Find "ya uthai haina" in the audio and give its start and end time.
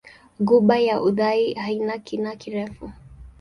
0.79-1.97